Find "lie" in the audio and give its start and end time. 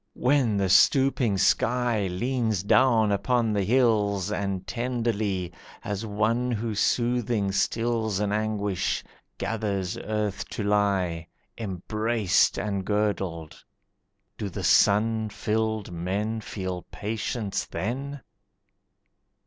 10.63-11.27